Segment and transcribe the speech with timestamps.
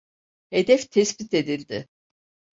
[0.49, 1.87] Hedef tespit edildi.